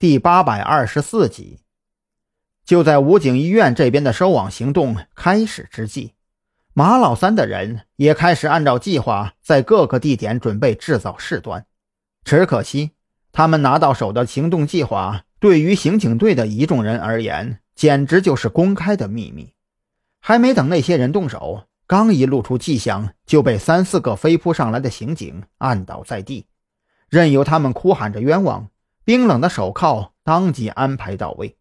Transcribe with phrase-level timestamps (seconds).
[0.00, 1.58] 第八百二十四集。
[2.64, 6.14] 就在武警医院这边的收网行动开始之际，
[6.72, 11.66] 马老三的人也开始按照计划在各个地点准备制造事端。
[12.24, 12.92] 只可惜，
[13.30, 19.52] 他们拿到手的行动计划，对于刑警队的一众人而言，简直就是公开的秘密。
[20.18, 26.46] 还没等那些人动手，刚一露出迹象，就被三四个飞扑上来的刑警按倒在地，
[27.10, 28.70] 任由他们哭喊着冤枉。
[29.10, 31.56] 冰冷的手铐当即安排到位。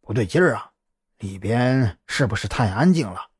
[0.00, 0.70] 不对劲儿啊，
[1.18, 3.30] 里边是不是太安静了？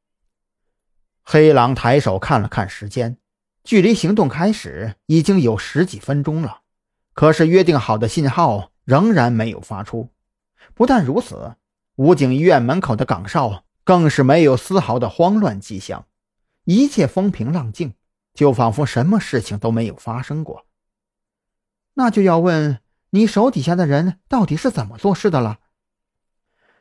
[1.22, 3.16] 黑狼抬手看了看时间，
[3.62, 6.62] 距离行动开始已经有十几分钟了，
[7.12, 10.10] 可是约定好的信号仍然没有发出。
[10.74, 11.54] 不但如此，
[11.94, 16.08] 武警医院门口的岗哨更是没有丝毫的慌乱迹象，
[16.64, 17.94] 一切风平浪静，
[18.34, 20.66] 就仿佛什么事情都没有发生过。
[21.94, 22.80] 那就要问
[23.10, 25.60] 你手底下的人到底是怎么做事的了。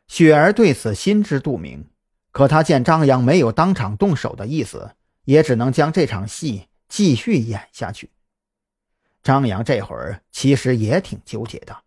[0.07, 1.89] 雪儿对此心知肚明，
[2.31, 8.11] 可她见张扬没有当场动手的意思，也只能将这场戏继续演下去。
[9.21, 11.77] 张扬这会儿其实也挺纠结的，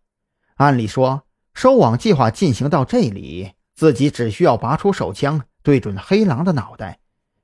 [0.55, 6.99] 按理说收网计划进行到这里，自己只需要拔出手枪对准黑狼的脑袋，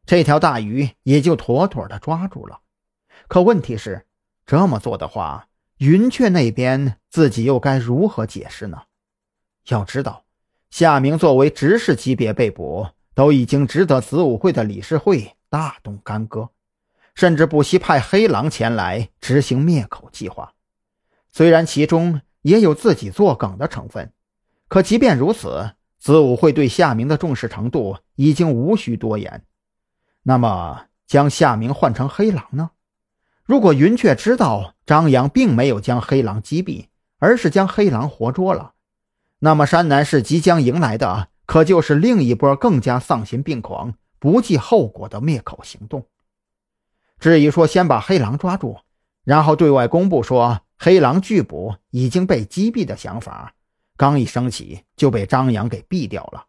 [0.05, 2.61] 这条大鱼也就妥妥的抓住了。
[3.27, 4.07] 可问题是，
[4.45, 5.47] 这么做的话，
[5.85, 8.83] 云雀那边自己又该如何解释呢？
[9.67, 10.23] 要知道。
[10.69, 16.51] 夏明作为执事级别被捕，都已经值得子午会的理事会大动干戈，
[17.15, 20.53] 甚至不惜派黑狼前来执行灭口计划。
[21.33, 24.13] 虽然其中也有自己作梗的成分，
[24.69, 29.43] 可即便如此，子午会对夏明的重视程度已经无需多言。
[30.21, 32.71] 那么，将夏明换成黑狼呢？
[33.45, 36.85] 如果云雀知道张扬并没有将黑狼击毙，
[37.19, 38.73] 而是将黑狼活捉了。
[39.39, 46.05] 那么，山南市即将迎来的可就是另一波更加丧心病狂、不计后果的灭口行动。
[47.19, 48.77] 至于说先把黑狼抓住，
[49.25, 53.53] 然后对外公布说黑狼拒捕已经被击毙的想法，
[53.97, 56.45] 刚一升起就被张扬给毙掉了。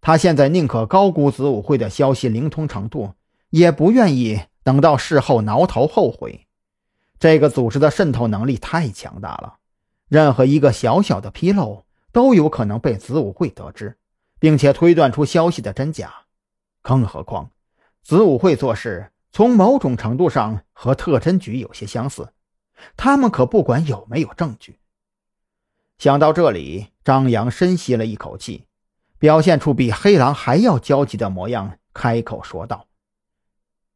[0.00, 3.12] 他现在宁可高估子午会的消息灵通程度，
[3.50, 6.48] 也不愿意等到事后挠头后悔。
[7.20, 9.58] 这个组织的渗透能力太强大了，
[10.08, 11.84] 任何一个小小的纰漏。
[12.14, 13.98] 都有可能被子午会得知，
[14.38, 16.14] 并且推断出消息的真假。
[16.80, 17.50] 更何况，
[18.04, 22.32] 子午会做事从某种程度上和特侦局有些相似，
[22.96, 24.78] 他们可不管有没有证据。
[25.98, 28.68] 想到这里，张扬深吸了一口气，
[29.18, 32.86] 表现出比黑狼还要焦急的模样，开口说道：“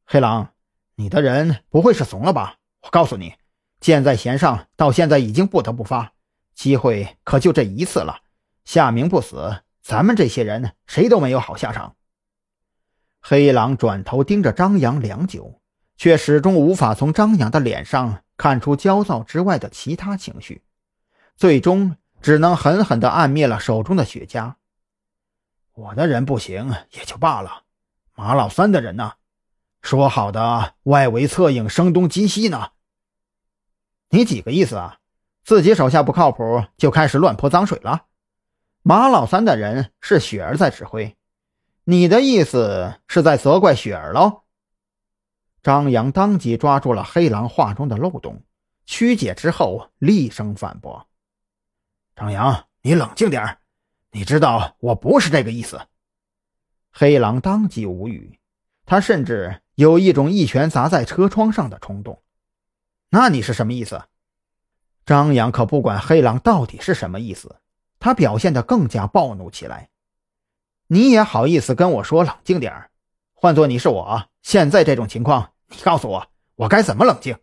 [0.05, 0.51] 黑狼，
[1.01, 2.57] 你的人不会是怂了吧？
[2.83, 3.35] 我告诉你，
[3.79, 6.13] 箭在弦上，到现在已经不得不发。”
[6.57, 8.19] 机会可就这一次了，
[8.65, 11.95] 夏明不死，咱们这些人谁都没有好下场。
[13.21, 15.61] 黑狼转头盯着张扬良久，
[15.97, 20.65] 却始终无法从张扬的脸上看出焦躁之外的其他情绪，
[21.37, 24.55] 最终只能狠狠地按灭了手中的雪茄。
[25.75, 27.63] 我的人不行也就罢了，
[28.17, 29.13] 马老三的人呢？
[29.83, 32.71] 说好的外围策应，声东击西呢？
[34.11, 34.99] 你几个意思啊？
[35.45, 38.07] 自己手下不靠谱，就开始乱泼脏水了。
[38.83, 41.17] 马老三的人是雪儿在指挥，
[41.85, 44.43] 你的意思是在责怪雪儿喽？
[45.63, 48.43] 张扬当即抓住了黑狼话中的漏洞，
[48.87, 51.09] 曲解之后厉声反驳
[52.15, 53.59] ：“张扬，你冷静点
[54.13, 55.81] 你知道我不是这个意思。”
[56.93, 58.39] 黑狼当即无语，
[58.87, 62.21] 他甚至有一种一拳砸在车窗上的冲动。
[63.11, 64.03] 那你是什么意思？
[65.07, 67.61] 张扬可不管黑狼到底是什么意思，
[68.01, 69.91] 他表现得更加暴怒起来。
[70.89, 72.91] 你也好意思跟我说冷静点儿？
[73.35, 77.39] 换做你是我，现在这种情况，你告诉我，我该怎么冷静？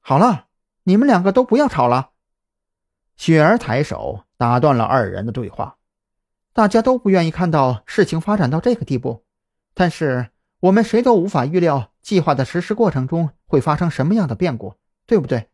[0.00, 0.48] 好了，
[0.82, 2.10] 你们两个都不要吵了。
[3.16, 5.78] 雪儿抬手打断了二人的对话。
[6.52, 9.24] 大家都不愿意看到事情发展到这个地步，
[9.72, 10.28] 但是
[10.66, 14.74] 我们谁都无法预料计划的实施过程中会发生什么样的变故，
[15.06, 15.48] 对不对？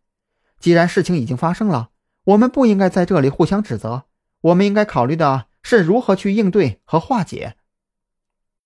[0.58, 1.90] 既然事情已经发生了，
[2.24, 4.04] 我们不应该在这里互相指责。
[4.40, 7.56] 我们应该考虑的是如何去应对和化解。